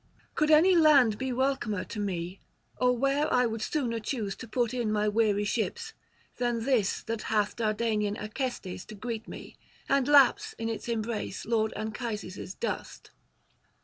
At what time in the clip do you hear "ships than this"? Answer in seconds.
5.45-7.03